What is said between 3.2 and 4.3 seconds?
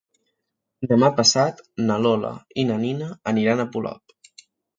aniran a Polop.